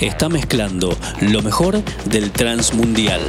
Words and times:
Está 0.00 0.28
mezclando 0.28 0.96
lo 1.20 1.42
mejor 1.42 1.82
del 2.06 2.30
Transmundial. 2.32 3.20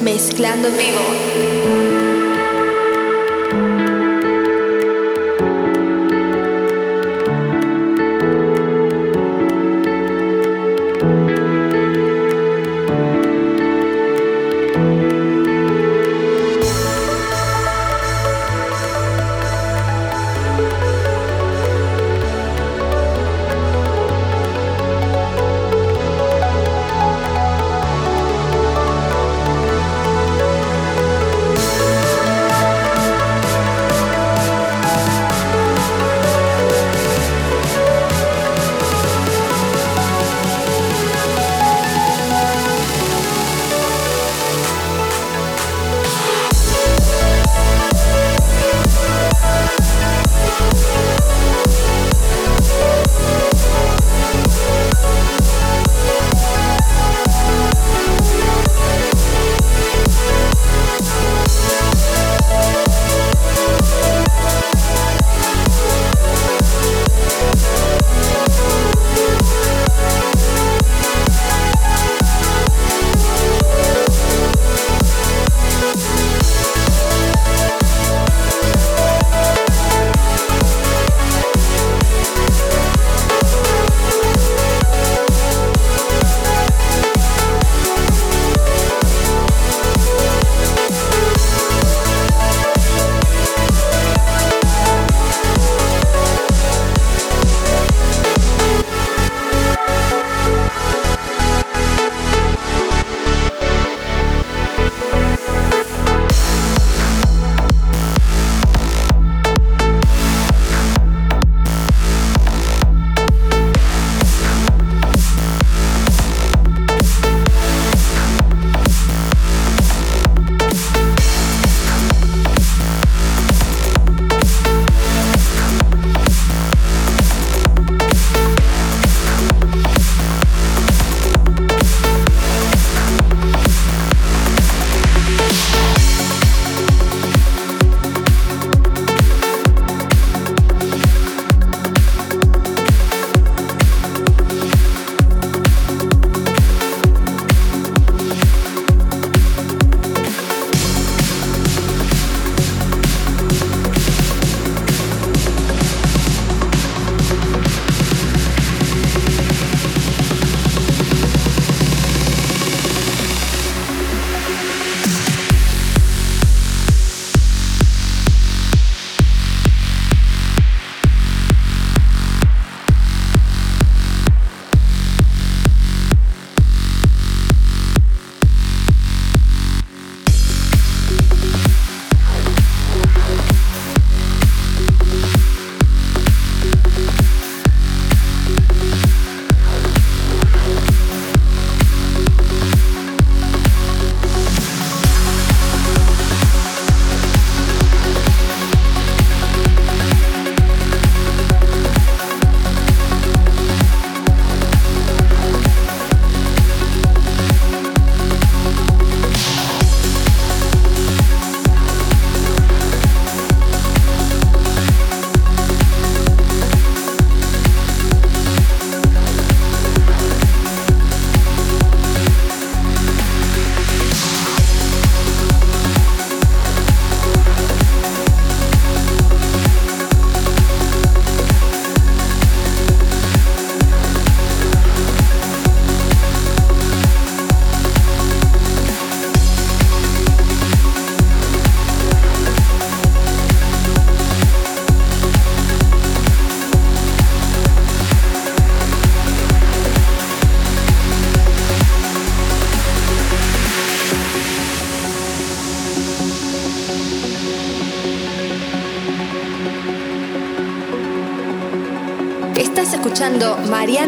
Mezclando 0.00 0.68
en 0.68 0.76
vivo. 0.76 1.87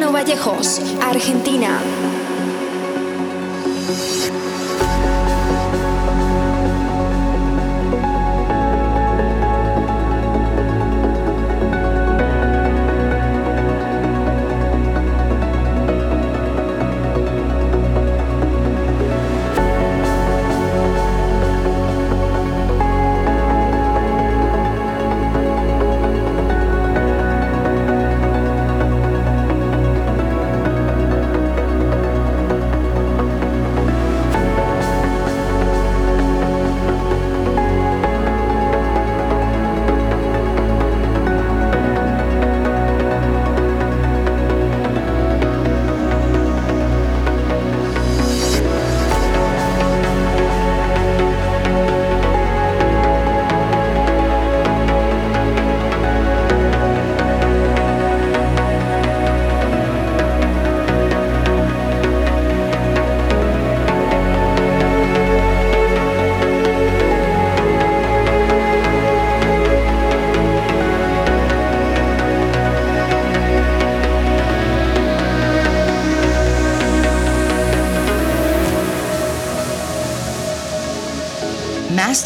Vallejos, 0.09 0.81
Argentina. 1.01 1.70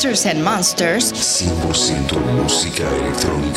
Masters 0.05 0.27
and 0.27 0.45
Monsters. 0.45 1.13
100% 1.13 2.19
música 2.37 2.83
electrónica. 2.83 3.54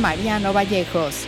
Mariano 0.00 0.52
Vallejos. 0.52 1.27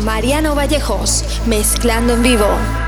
Mariano 0.00 0.54
Vallejos, 0.54 1.24
mezclando 1.46 2.14
en 2.14 2.22
vivo. 2.22 2.87